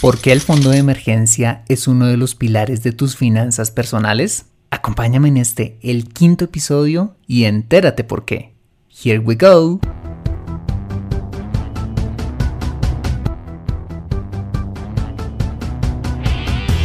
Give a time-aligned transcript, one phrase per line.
[0.00, 4.46] ¿Por qué el fondo de emergencia es uno de los pilares de tus finanzas personales?
[4.70, 8.54] Acompáñame en este, el quinto episodio, y entérate por qué.
[8.88, 9.78] Here we go.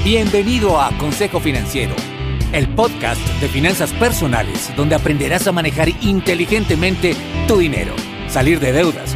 [0.04, 1.95] Bienvenido a Consejo Financiero,
[2.52, 7.16] el podcast de finanzas personales donde aprenderás a manejar inteligentemente
[7.47, 7.93] tu dinero,
[8.27, 9.16] salir de deudas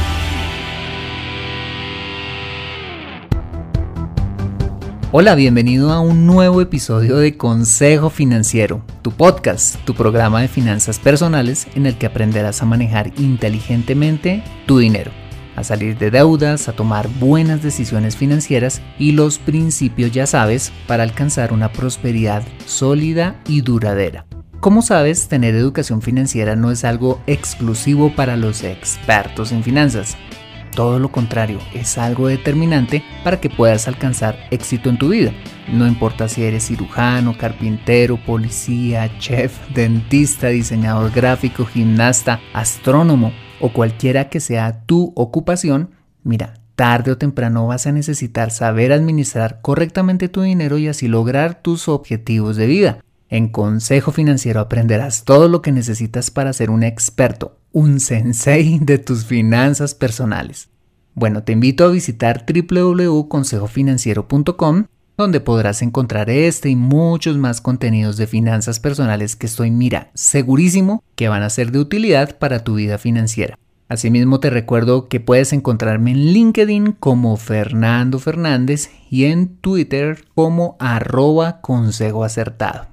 [5.13, 10.99] Hola, bienvenido a un nuevo episodio de Consejo Financiero, tu podcast, tu programa de finanzas
[10.99, 15.11] personales en el que aprenderás a manejar inteligentemente tu dinero,
[15.57, 21.03] a salir de deudas, a tomar buenas decisiones financieras y los principios ya sabes para
[21.03, 24.25] alcanzar una prosperidad sólida y duradera.
[24.61, 30.15] Como sabes, tener educación financiera no es algo exclusivo para los expertos en finanzas.
[30.73, 35.33] Todo lo contrario, es algo determinante para que puedas alcanzar éxito en tu vida.
[35.71, 44.29] No importa si eres cirujano, carpintero, policía, chef, dentista, diseñador gráfico, gimnasta, astrónomo o cualquiera
[44.29, 45.91] que sea tu ocupación,
[46.23, 51.61] mira, tarde o temprano vas a necesitar saber administrar correctamente tu dinero y así lograr
[51.61, 52.97] tus objetivos de vida.
[53.29, 58.97] En Consejo Financiero aprenderás todo lo que necesitas para ser un experto, un sensei de
[58.97, 60.69] tus finanzas personales.
[61.13, 64.85] Bueno, te invito a visitar www.consejofinanciero.com
[65.17, 71.03] donde podrás encontrar este y muchos más contenidos de finanzas personales que estoy, mira, segurísimo
[71.15, 73.57] que van a ser de utilidad para tu vida financiera.
[73.87, 80.77] Asimismo te recuerdo que puedes encontrarme en LinkedIn como Fernando Fernández y en Twitter como
[80.79, 82.87] arroba consejo acertado.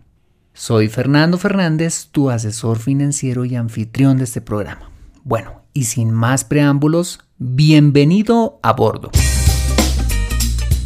[0.58, 4.90] Soy Fernando Fernández, tu asesor financiero y anfitrión de este programa.
[5.22, 9.12] Bueno, y sin más preámbulos, bienvenido a bordo.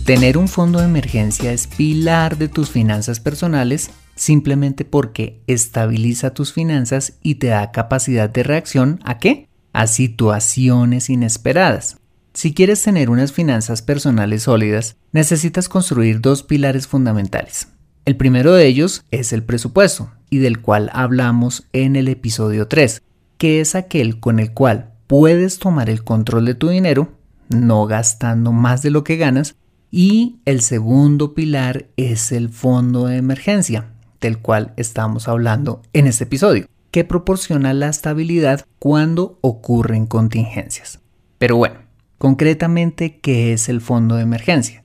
[0.05, 6.53] Tener un fondo de emergencia es pilar de tus finanzas personales simplemente porque estabiliza tus
[6.53, 9.49] finanzas y te da capacidad de reacción a qué?
[9.73, 11.97] A situaciones inesperadas.
[12.35, 17.72] Si quieres tener unas finanzas personales sólidas, necesitas construir dos pilares fundamentales.
[18.05, 23.01] El primero de ellos es el presupuesto, y del cual hablamos en el episodio 3,
[23.39, 27.13] que es aquel con el cual puedes tomar el control de tu dinero,
[27.49, 29.55] no gastando más de lo que ganas,
[29.93, 36.25] y el segundo pilar es el fondo de emergencia, del cual estamos hablando en este
[36.25, 40.99] episodio, que proporciona la estabilidad cuando ocurren contingencias.
[41.39, 41.77] Pero bueno,
[42.19, 44.82] concretamente, ¿qué es el fondo de emergencia?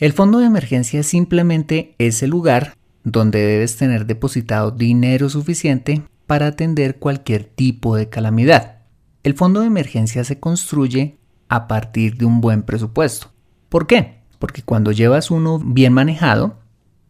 [0.00, 2.74] El fondo de emergencia simplemente es el lugar
[3.04, 8.78] donde debes tener depositado dinero suficiente para atender cualquier tipo de calamidad.
[9.24, 11.18] El fondo de emergencia se construye
[11.50, 13.30] a partir de un buen presupuesto.
[13.68, 14.22] ¿Por qué?
[14.38, 16.60] Porque cuando llevas uno bien manejado,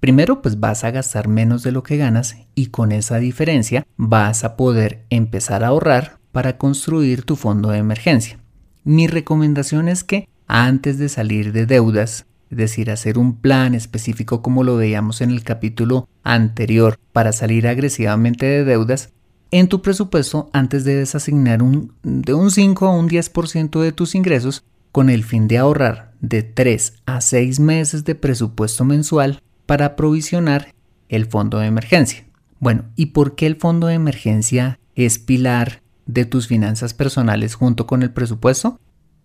[0.01, 4.43] primero pues vas a gastar menos de lo que ganas y con esa diferencia vas
[4.43, 8.41] a poder empezar a ahorrar para construir tu fondo de emergencia.
[8.83, 14.43] Mi recomendación es que antes de salir de deudas es decir, hacer un plan específico
[14.43, 19.11] como lo veíamos en el capítulo anterior para salir agresivamente de deudas,
[19.53, 24.15] en tu presupuesto antes debes asignar un, de un 5 a un 10% de tus
[24.15, 29.97] ingresos con el fin de ahorrar de 3 a 6 meses de presupuesto mensual para
[29.97, 30.75] provisionar
[31.09, 32.25] el fondo de emergencia.
[32.59, 37.87] Bueno, ¿y por qué el fondo de emergencia es pilar de tus finanzas personales junto
[37.87, 38.79] con el presupuesto?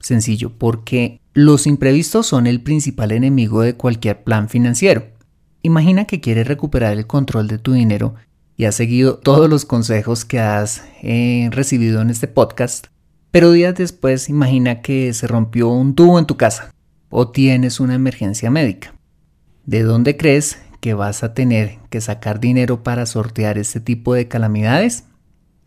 [0.06, 5.08] Sencillo, porque los imprevistos son el principal enemigo de cualquier plan financiero.
[5.64, 8.14] Imagina que quieres recuperar el control de tu dinero
[8.56, 12.86] y has seguido todos los consejos que has eh, recibido en este podcast,
[13.32, 16.72] pero días después imagina que se rompió un tubo en tu casa
[17.10, 18.94] o tienes una emergencia médica.
[19.66, 24.28] ¿De dónde crees que vas a tener que sacar dinero para sortear este tipo de
[24.28, 25.06] calamidades?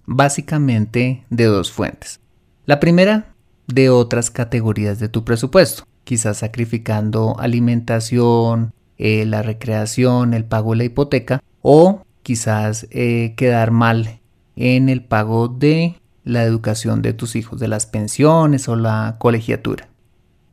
[0.07, 2.21] Básicamente de dos fuentes.
[2.67, 3.35] La primera
[3.69, 10.79] de otras categorías de tu presupuesto, quizás sacrificando alimentación, eh, la recreación, el pago de
[10.79, 14.21] la hipoteca o quizás eh, quedar mal
[14.57, 19.89] en el pago de la educación de tus hijos, de las pensiones o la colegiatura.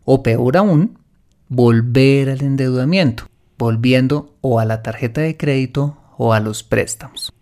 [0.03, 0.99] O peor aún,
[1.49, 3.25] volver al endeudamiento,
[3.57, 7.33] volviendo o a la tarjeta de crédito o a los préstamos.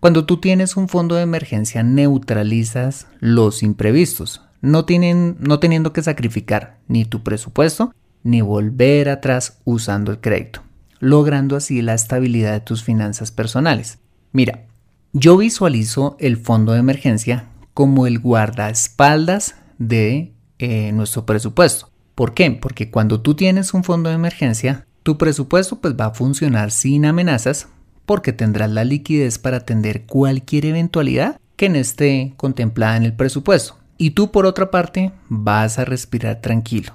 [0.00, 6.02] Cuando tú tienes un fondo de emergencia neutralizas los imprevistos, no, tienen, no teniendo que
[6.02, 10.62] sacrificar ni tu presupuesto ni volver atrás usando el crédito,
[10.98, 13.98] logrando así la estabilidad de tus finanzas personales.
[14.32, 14.64] Mira,
[15.12, 21.90] yo visualizo el fondo de emergencia como el guardaespaldas de eh, nuestro presupuesto.
[22.14, 22.50] ¿Por qué?
[22.50, 27.04] Porque cuando tú tienes un fondo de emergencia, tu presupuesto pues va a funcionar sin
[27.04, 27.68] amenazas
[28.06, 33.83] porque tendrás la liquidez para atender cualquier eventualidad que no esté contemplada en el presupuesto.
[34.04, 36.92] Y tú por otra parte vas a respirar tranquilo,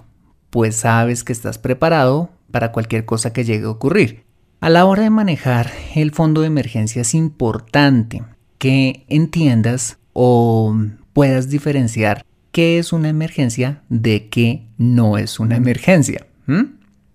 [0.51, 4.25] pues sabes que estás preparado para cualquier cosa que llegue a ocurrir.
[4.59, 8.21] A la hora de manejar el fondo de emergencia es importante
[8.59, 10.77] que entiendas o
[11.11, 16.27] puedas diferenciar qué es una emergencia de qué no es una emergencia.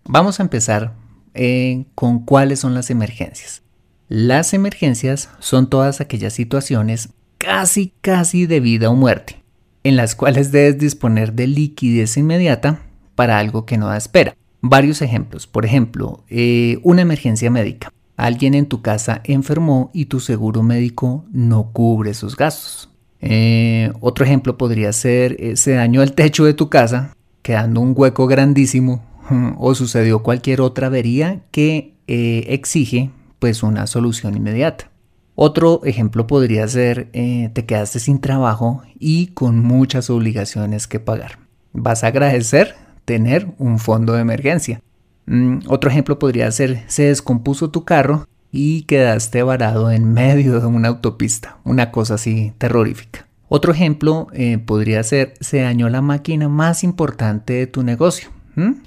[0.07, 0.95] Vamos a empezar
[1.35, 3.63] eh, con cuáles son las emergencias.
[4.09, 9.44] Las emergencias son todas aquellas situaciones casi casi de vida o muerte,
[9.85, 12.81] en las cuales debes disponer de liquidez inmediata
[13.15, 14.35] para algo que no da espera.
[14.61, 15.47] Varios ejemplos.
[15.47, 17.93] Por ejemplo, eh, una emergencia médica.
[18.17, 22.89] Alguien en tu casa enfermó y tu seguro médico no cubre sus gastos.
[23.21, 27.93] Eh, otro ejemplo podría ser eh, se dañó el techo de tu casa, quedando un
[27.97, 29.05] hueco grandísimo,
[29.59, 34.91] o sucedió cualquier otra avería que exige pues una solución inmediata.
[35.35, 41.39] Otro ejemplo podría ser te quedaste sin trabajo y con muchas obligaciones que pagar.
[41.73, 44.81] Vas a agradecer tener un fondo de emergencia.
[45.27, 50.67] Mm, otro ejemplo podría ser, se descompuso tu carro y quedaste varado en medio de
[50.67, 53.27] una autopista, una cosa así terrorífica.
[53.49, 58.31] Otro ejemplo eh, podría ser, se dañó la máquina más importante de tu negocio.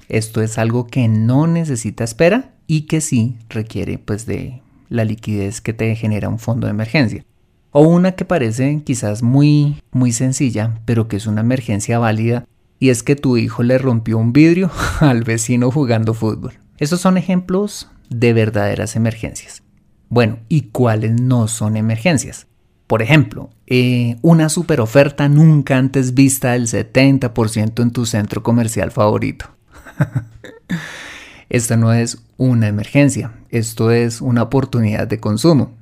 [0.08, 5.60] Esto es algo que no necesita espera y que sí requiere pues de la liquidez
[5.60, 7.24] que te genera un fondo de emergencia.
[7.70, 12.46] O una que parece quizás muy muy sencilla, pero que es una emergencia válida
[12.78, 14.70] y es que tu hijo le rompió un vidrio
[15.00, 16.54] al vecino jugando fútbol.
[16.78, 19.62] Esos son ejemplos de verdaderas emergencias.
[20.08, 22.46] Bueno, ¿y cuáles no son emergencias?
[22.86, 28.90] Por ejemplo, eh, una super oferta nunca antes vista del 70% en tu centro comercial
[28.90, 29.50] favorito.
[31.48, 35.72] Esto no es una emergencia, esto es una oportunidad de consumo.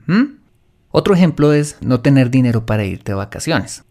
[0.90, 3.84] Otro ejemplo es no tener dinero para irte de vacaciones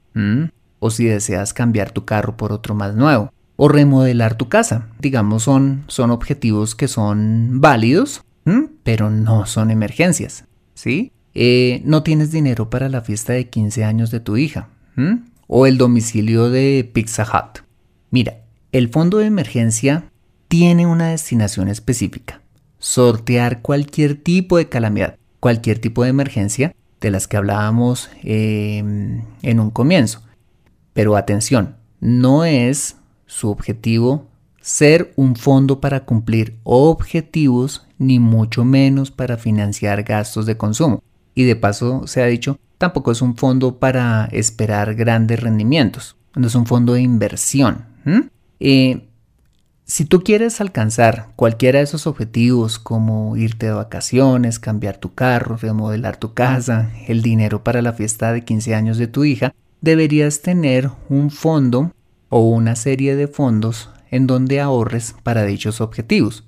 [0.79, 4.87] o si deseas cambiar tu carro por otro más nuevo o remodelar tu casa.
[4.99, 8.23] Digamos, son, son objetivos que son válidos,
[8.83, 10.45] pero no son emergencias.
[10.73, 11.11] ¿Sí?
[11.33, 14.69] Eh, no tienes dinero para la fiesta de 15 años de tu hija
[15.47, 17.59] o el domicilio de Pizza Hut.
[18.09, 18.37] Mira,
[18.71, 20.05] el fondo de emergencia
[20.57, 22.39] tiene una destinación específica.
[22.79, 29.59] Sortear cualquier tipo de calamidad, cualquier tipo de emergencia de las que hablábamos em, en
[29.59, 30.21] un comienzo.
[30.93, 34.29] Pero atención, no es su objetivo
[34.61, 41.03] ser un fondo para cumplir objetivos, ni mucho menos para financiar gastos de consumo.
[41.33, 46.47] Y de paso se ha dicho, tampoco es un fondo para esperar grandes rendimientos, no
[46.47, 47.87] es un fondo de inversión.
[49.85, 55.57] Si tú quieres alcanzar cualquiera de esos objetivos como irte de vacaciones, cambiar tu carro,
[55.57, 60.41] remodelar tu casa, el dinero para la fiesta de 15 años de tu hija, deberías
[60.41, 61.91] tener un fondo
[62.29, 66.47] o una serie de fondos en donde ahorres para dichos objetivos.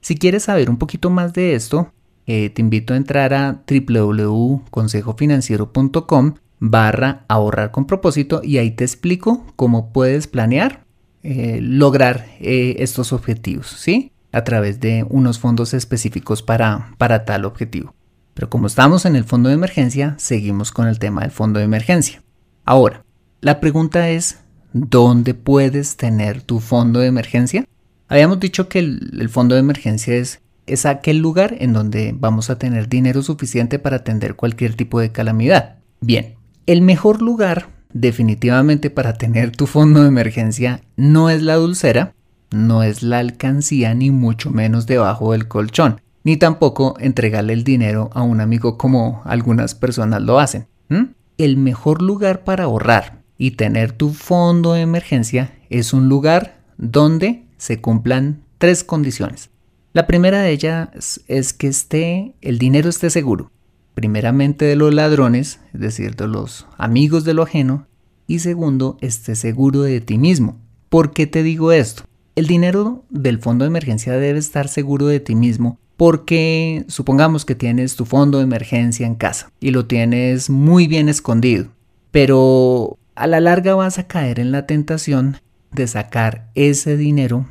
[0.00, 1.92] Si quieres saber un poquito más de esto,
[2.26, 9.44] eh, te invito a entrar a www.consejofinanciero.com barra ahorrar con propósito y ahí te explico
[9.56, 10.86] cómo puedes planear
[11.22, 14.12] eh, lograr eh, estos objetivos, ¿sí?
[14.32, 17.94] A través de unos fondos específicos para, para tal objetivo.
[18.34, 21.66] Pero como estamos en el fondo de emergencia, seguimos con el tema del fondo de
[21.66, 22.22] emergencia.
[22.64, 23.04] Ahora,
[23.40, 24.38] la pregunta es,
[24.72, 27.66] ¿dónde puedes tener tu fondo de emergencia?
[28.08, 32.58] Habíamos dicho que el, fondo de emergencia es, es aquel lugar en donde vamos a
[32.58, 35.76] tener dinero suficiente para atender cualquier tipo de calamidad.
[36.00, 36.36] Bien,
[36.66, 42.14] el mejor lugar definitivamente para tener tu fondo de emergencia no es la dulcera,
[42.50, 48.10] no es la alcancía ni mucho menos debajo del colchón, ni tampoco entregarle el dinero
[48.12, 50.66] a un amigo como algunas personas lo hacen
[51.44, 57.46] el mejor lugar para ahorrar y tener tu fondo de emergencia es un lugar donde
[57.56, 59.48] se cumplan tres condiciones.
[59.94, 63.50] La primera de ellas es que esté, el dinero esté seguro.
[63.94, 67.86] Primeramente de los ladrones, es decir, de los amigos de lo ajeno.
[68.26, 70.58] Y segundo, esté seguro de ti mismo.
[70.88, 72.04] ¿Por qué te digo esto?
[72.36, 77.54] El dinero del fondo de emergencia debe estar seguro de ti mismo Porque supongamos que
[77.54, 81.66] tienes tu fondo de emergencia en casa y lo tienes muy bien escondido,
[82.10, 85.36] pero a la larga vas a caer en la tentación
[85.72, 87.46] de sacar ese dinero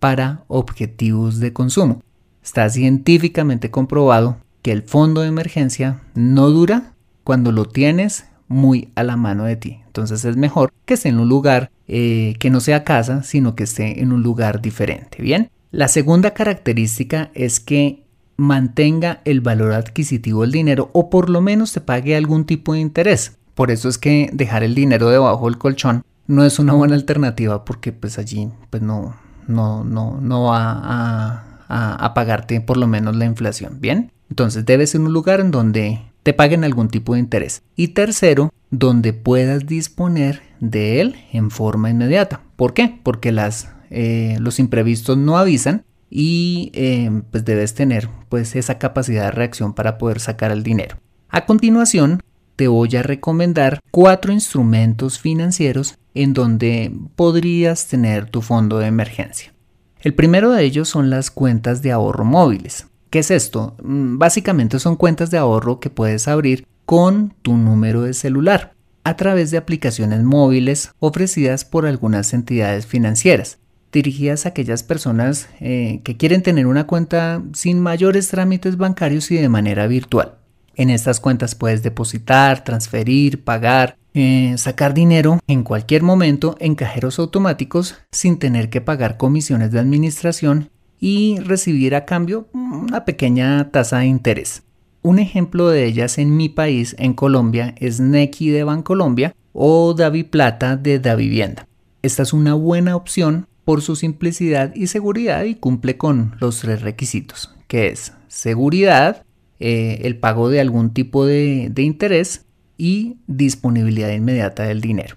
[0.00, 2.02] para objetivos de consumo.
[2.42, 9.02] Está científicamente comprobado que el fondo de emergencia no dura cuando lo tienes muy a
[9.02, 9.80] la mano de ti.
[9.86, 13.64] Entonces es mejor que esté en un lugar eh, que no sea casa, sino que
[13.64, 15.22] esté en un lugar diferente.
[15.22, 18.04] Bien, la segunda característica es que
[18.36, 22.80] mantenga el valor adquisitivo del dinero o por lo menos te pague algún tipo de
[22.80, 23.38] interés.
[23.54, 27.64] Por eso es que dejar el dinero debajo del colchón no es una buena alternativa
[27.64, 29.14] porque pues allí pues no,
[29.46, 33.78] no, no, no va a, a, pagarte por lo menos la inflación.
[33.80, 37.60] Bien, entonces debe ser un lugar en donde te paguen algún tipo de interés.
[37.76, 42.40] Y tercero, donde puedas disponer de él en forma inmediata.
[42.56, 42.98] ¿Por qué?
[43.02, 49.24] Porque las, eh, los imprevistos no avisan y eh, pues debes tener pues esa capacidad
[49.24, 50.96] de reacción para poder sacar el dinero.
[51.28, 52.22] A continuación,
[52.56, 59.52] te voy a recomendar cuatro instrumentos financieros en donde podrías tener tu fondo de emergencia.
[60.00, 62.86] El primero de ellos son las cuentas de ahorro móviles.
[63.12, 63.76] ¿Qué es esto?
[63.82, 68.72] Mm, básicamente son cuentas de ahorro que puedes abrir con tu número de celular
[69.04, 73.58] a través de aplicaciones móviles ofrecidas por algunas entidades financieras,
[73.92, 79.36] dirigidas a aquellas personas eh, que quieren tener una cuenta sin mayores trámites bancarios y
[79.36, 80.38] de manera virtual.
[80.74, 87.18] En estas cuentas puedes depositar, transferir, pagar, eh, sacar dinero en cualquier momento en cajeros
[87.18, 90.70] automáticos sin tener que pagar comisiones de administración
[91.02, 94.62] y recibir a cambio una pequeña tasa de interés.
[95.02, 100.22] Un ejemplo de ellas en mi país, en Colombia, es Neki de Bancolombia o Davi
[100.22, 101.66] Plata de Davivienda.
[102.02, 106.82] Esta es una buena opción por su simplicidad y seguridad y cumple con los tres
[106.82, 109.24] requisitos, que es seguridad,
[109.58, 112.46] eh, el pago de algún tipo de, interés
[112.78, 115.16] y disponibilidad inmediata del dinero.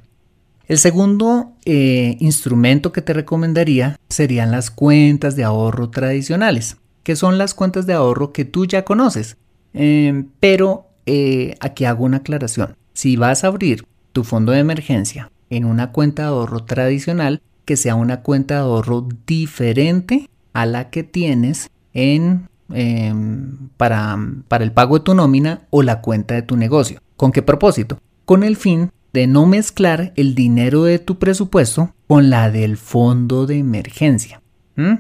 [0.68, 7.38] El segundo eh, instrumento que te recomendaría serían las cuentas de ahorro tradicionales, que son
[7.38, 9.38] las cuentas de ahorro que tú ya conoces.
[9.74, 12.76] Em, pero eh, aquí hago una aclaración.
[12.94, 17.78] Si vas a abrir tu fondo de emergencia en una cuenta de ahorro tradicional, que
[17.78, 24.18] sea una cuenta de ahorro diferente a la que tienes en Em, para,
[24.48, 27.00] para el pago de tu nómina o la cuenta de tu negocio.
[27.16, 28.00] ¿Con qué propósito?
[28.26, 33.46] Con el fin de no mezclar el dinero de tu presupuesto con la del fondo
[33.46, 34.42] de emergencia.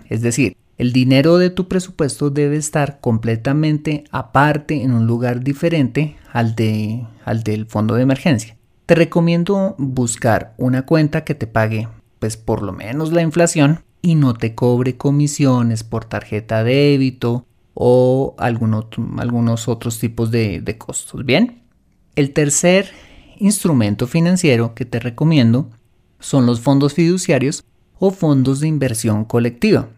[0.09, 6.15] Es decir, el dinero de tu presupuesto debe estar completamente aparte en un lugar diferente
[6.31, 8.55] al, de, al del fondo de emergencia.
[8.85, 14.15] Te recomiendo buscar una cuenta que te pague pues por lo menos la inflación y
[14.15, 21.25] no te cobre comisiones por tarjeta débito o algunos otros tipos de, de costos.
[21.25, 21.63] Bien,
[22.15, 22.91] el tercer
[23.39, 25.69] instrumento financiero que te recomiendo
[26.19, 27.63] son los fondos fiduciarios
[27.99, 29.89] o fondos de inversión colectiva.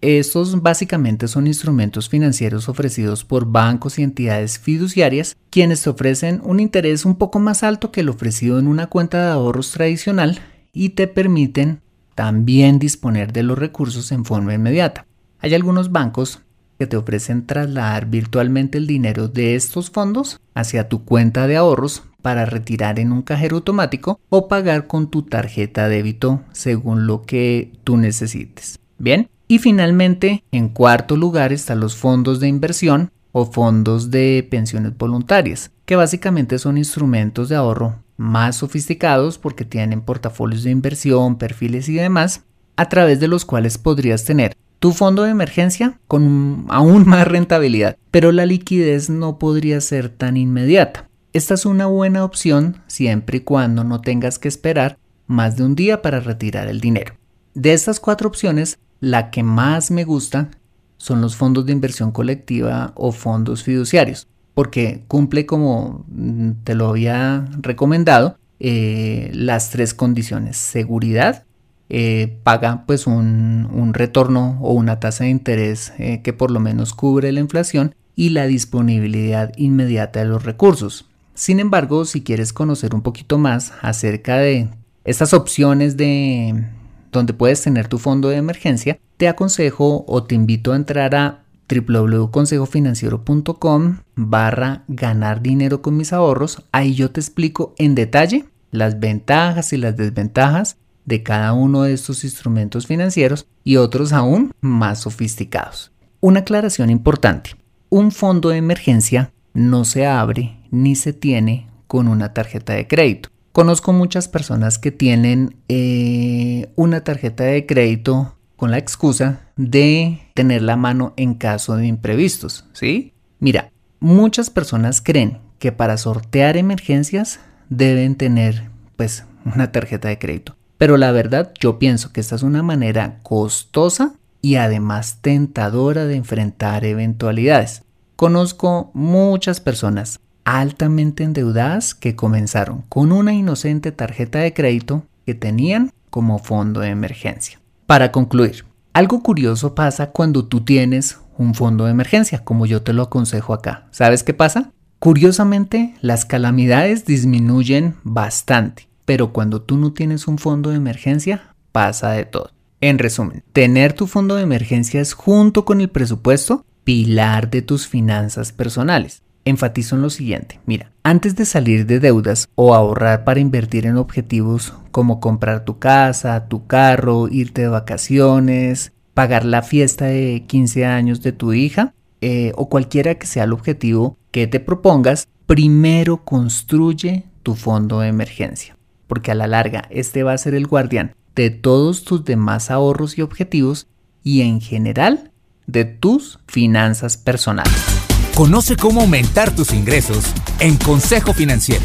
[0.00, 6.58] Estos básicamente son instrumentos financieros ofrecidos por bancos y entidades fiduciarias, quienes te ofrecen un
[6.58, 10.40] interés un poco más alto que el ofrecido en una cuenta de ahorros tradicional
[10.72, 11.80] y te permiten
[12.14, 15.06] también disponer de los recursos en forma inmediata.
[15.38, 16.40] Hay algunos bancos
[16.86, 22.46] te ofrecen trasladar virtualmente el dinero de estos fondos hacia tu cuenta de ahorros para
[22.46, 27.96] retirar en un cajero automático o pagar con tu tarjeta débito según lo que tú
[27.96, 28.78] necesites.
[28.98, 34.96] Bien, y finalmente, en cuarto lugar están los fondos de inversión o fondos de pensiones
[34.96, 41.88] voluntarias, que básicamente son instrumentos de ahorro más sofisticados porque tienen portafolios de inversión, perfiles
[41.88, 42.44] y demás,
[42.76, 47.96] a través de los cuales podrías tener tu fondo de emergencia con aún más rentabilidad,
[48.10, 51.08] pero la liquidez no podría ser tan inmediata.
[51.32, 55.74] Esta es una buena opción siempre y cuando no tengas que esperar más de un
[55.74, 57.14] día para retirar el dinero.
[57.54, 60.50] De estas cuatro opciones, la que más me gusta
[60.98, 66.88] son los fondos de inversión colectiva o fondos fiduciarios, porque cumple como mm, te lo
[66.88, 71.46] había recomendado eh, las tres condiciones, seguridad,
[71.88, 76.92] eh, paga pues un, retorno o una tasa de interés eh, que por lo menos
[76.92, 81.06] cubre la inflación y la disponibilidad inmediata de los recursos.
[81.34, 84.68] Sin embargo, si quieres conocer un poquito más acerca de
[85.04, 86.64] estas opciones de
[87.10, 91.44] donde puedes tener tu fondo de emergencia, te aconsejo o te invito a entrar a
[91.68, 96.62] www.consejofinanciero.com barra ganar dinero con mis ahorros.
[96.72, 101.94] Ahí yo te explico en detalle las ventajas y las desventajas de cada uno de
[101.94, 105.90] estos instrumentos financieros y otros aún más sofisticados.
[106.20, 107.56] una aclaración importante.
[107.88, 113.28] Un fondo de emergencia no se abre ni se tiene con una tarjeta de crédito.
[113.52, 120.62] Conozco muchas personas que tienen eh, una tarjeta de crédito con la excusa de tener
[120.62, 123.12] la mano en caso de imprevistos, ¿sí?
[123.38, 130.56] Mira, muchas personas creen que para sortear emergencias deben tener pues una tarjeta de crédito.
[130.78, 136.16] Pero la verdad yo pienso que esta es una manera costosa y además tentadora de
[136.16, 137.82] enfrentar eventualidades.
[138.16, 145.90] Conozco muchas personas altamente endeudadas que comenzaron con una inocente tarjeta de crédito que tenían
[146.10, 147.60] como fondo de emergencia.
[147.86, 152.92] Para concluir, algo curioso pasa cuando tú tienes un fondo de emergencia, como yo te
[152.92, 153.88] lo aconsejo acá.
[153.90, 154.70] ¿Sabes qué pasa?
[154.98, 162.10] Curiosamente, las calamidades disminuyen bastante, pero cuando tú no tienes un fondo de emergencia, pasa
[162.10, 162.50] de todo.
[162.80, 168.52] En resumen, tener tu fondo de emergencias junto con el presupuesto, pilar de tus finanzas
[168.52, 169.22] personales.
[169.44, 173.96] Enfatizo en lo siguiente, mira, antes de salir de deudas o ahorrar para invertir en
[173.96, 180.86] objetivos como comprar tu casa, tu carro, irte de vacaciones, pagar la fiesta de 15
[180.86, 186.24] años de tu hija eh, o cualquiera que sea el objetivo que te propongas, primero
[186.24, 188.76] construye tu fondo de emergencia,
[189.08, 193.18] porque a la larga este va a ser el guardián de todos tus demás ahorros
[193.18, 193.88] y objetivos
[194.22, 195.32] y en general
[195.66, 197.91] de tus finanzas personales.
[198.34, 200.24] Conoce cómo aumentar tus ingresos
[200.58, 201.84] en Consejo Financiero.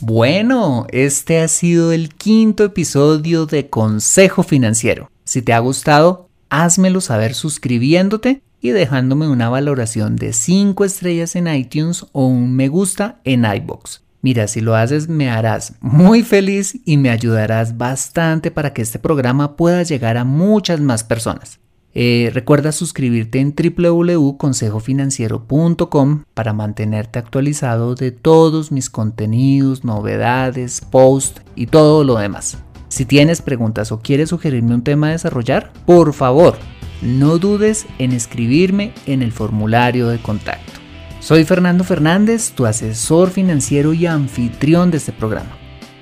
[0.00, 5.10] Bueno, este ha sido el quinto episodio de Consejo Financiero.
[5.24, 11.48] Si te ha gustado, házmelo saber suscribiéndote y dejándome una valoración de 5 estrellas en
[11.48, 14.02] iTunes o un me gusta en iBox.
[14.22, 19.00] Mira, si lo haces me harás muy feliz y me ayudarás bastante para que este
[19.00, 21.58] programa pueda llegar a muchas más personas.
[21.94, 31.68] Eh, recuerda suscribirte en www.consejofinanciero.com para mantenerte actualizado de todos mis contenidos, novedades, posts y
[31.68, 32.58] todo lo demás.
[32.88, 36.56] Si tienes preguntas o quieres sugerirme un tema a desarrollar, por favor,
[37.00, 40.72] no dudes en escribirme en el formulario de contacto.
[41.20, 45.56] Soy Fernando Fernández, tu asesor financiero y anfitrión de este programa.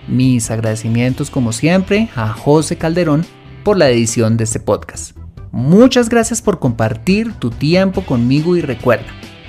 [0.09, 3.25] Mis agradecimientos como siempre a José Calderón
[3.63, 5.22] por la edición de este podcast.
[5.53, 9.07] Muchas gracias por compartir tu tiempo conmigo y recuerda,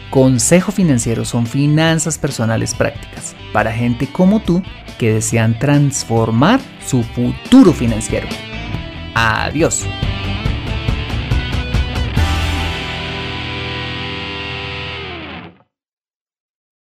[0.10, 4.62] Consejo Financiero son finanzas personales prácticas para gente como tú
[5.00, 8.28] que desean transformar su futuro financiero.
[9.16, 9.86] Adiós.